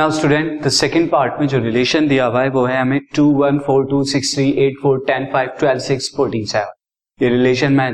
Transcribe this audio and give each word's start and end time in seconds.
Now 0.00 0.10
student 0.10 0.62
the 0.62 0.68
second 0.68 1.10
part 1.10 1.40
में 1.40 1.46
जो 1.48 1.58
relation 1.58 2.06
दिया 2.08 2.26
हुआ 2.26 2.42
है, 2.42 2.48
वो 2.50 2.64
है 2.66 2.80
हमें 2.80 3.00
two 3.16 3.24
one 3.32 3.58
four 3.66 3.84
two 3.88 4.02
six 4.12 4.34
three 4.34 4.48
eight 4.66 4.78
four 4.82 5.02
ten 5.06 5.26
five 5.32 5.48
twelve 5.58 5.80
six 5.80 6.08
fourteen 6.16 6.44
seven 6.52 7.24
ये 7.24 7.28
रिलेशन 7.28 7.72
मैं 7.72 7.90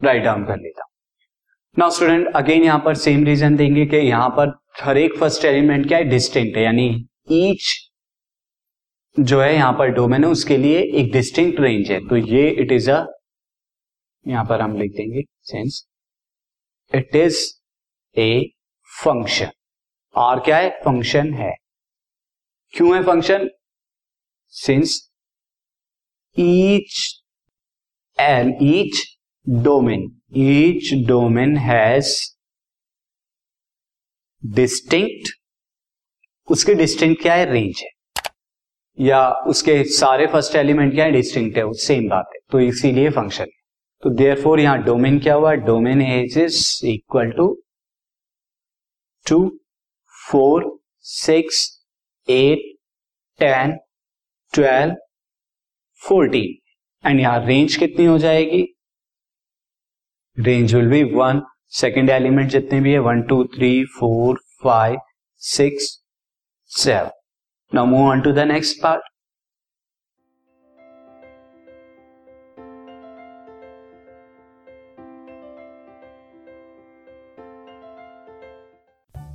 राइट 0.00 0.22
डाउन 0.24 0.44
कर 0.46 0.58
लेता 0.58 0.82
हूँ। 0.82 0.90
नाउ 1.76 1.90
स्टूडेंट 1.90 2.36
अगेन 2.36 2.64
यहाँ 2.64 2.82
पर 2.84 2.94
सेम 3.06 3.24
रीजन 3.24 3.56
देंगे 3.56 3.86
कि 3.86 3.96
यहाँ 3.96 4.28
पर 4.38 4.54
हर 4.82 4.98
एक 4.98 5.18
फ़र्स्ट 5.18 5.44
एलिमेंट 5.44 5.88
क्या 5.88 5.98
है? 5.98 6.04
डिस्टिंक्ट 6.04 6.56
है। 6.56 6.64
यानी 6.64 6.88
ईच 7.32 7.74
जो 9.16 9.40
है 9.40 9.52
यहाँ 9.54 9.72
पर 9.78 9.90
डोमेन 9.94 10.24
है, 10.24 10.30
उसके 10.30 10.56
लिए 10.56 10.80
एक 11.00 11.12
डिस्टिंक्ट 11.12 11.60
रेंज 11.60 11.90
है। 11.92 12.00
तो 12.08 12.16
ये 12.16 12.48
इट 12.50 12.72
इज़ 12.72 12.90
अ 12.90 13.04
यहाँ 14.26 14.44
पर 14.44 14.60
हम 14.60 14.78
लिख 14.78 14.96
देंगे 14.96 15.24
since 15.52 15.84
it 16.92 17.16
is 17.16 17.46
a 18.16 18.50
function 18.90 19.50
or 20.16 20.40
क्या 20.40 20.56
है? 20.58 20.70
फ़ंक्शन 20.70 21.32
है। 21.34 21.54
क्यों 22.74 22.96
है 22.96 23.02
function 23.04 23.48
since 24.48 25.10
each 26.38 27.22
and 28.20 28.54
each 28.62 29.18
domain 29.48 30.20
each 30.36 31.06
domain 31.06 31.56
has 31.56 32.14
distinct 34.46 35.30
उसके 36.50 36.74
डिस्टिंक्ट 36.74 37.22
क्या 37.22 37.34
है? 37.34 37.44
रेंज 37.52 37.82
है। 37.82 37.88
या 39.00 39.30
उसके 39.30 39.84
सारे 39.84 40.26
फ़र्स्ट 40.26 40.56
एलिमेंट 40.56 40.94
क्या 40.94 41.04
है? 41.04 41.10
डिस्टिंक्ट 41.12 41.56
है। 41.56 41.62
वो 41.62 41.72
सेम 41.72 42.08
बात 42.08 42.30
है। 42.34 42.38
तो 42.50 42.60
इसीलिए 42.60 43.10
फ़ंक्शन 43.10 43.44
है। 43.44 43.58
तो 44.02 44.10
देयर 44.10 44.42
फोर 44.42 44.60
यहाँ 44.60 44.82
डोमेन 44.82 45.18
क्या 45.20 45.34
हुआ? 45.34 45.52
Domain 45.54 46.02
as 46.02 46.38
is 46.38 46.86
equal 46.86 47.30
to 47.30 47.62
two 49.26 49.57
four, 50.30 50.64
six, 51.00 51.66
eight, 52.28 52.62
ten, 53.40 53.76
twelve, 54.52 54.94
fourteen. 56.02 57.08
And 57.08 57.20
यहाँ 57.20 57.44
रेंज 57.46 57.76
कितनी 57.76 58.04
हो 58.04 58.18
जाएगी? 58.18 58.62
Range 60.36 60.74
will 60.74 60.88
be 60.90 61.02
one 61.14 61.42
second 61.76 62.10
element 62.10 62.50
जितने 62.50 62.80
भी 62.80 62.92
है 62.92 62.98
one 62.98 63.22
two 63.28 63.44
three 63.54 63.84
four 63.98 64.40
five 64.64 64.98
six 65.42 65.90
seven 66.70 67.10
now 67.72 67.86
move 67.86 68.08
on 68.08 68.20
to 68.20 68.32
the 68.32 68.46
next 68.48 68.82
part 68.82 69.02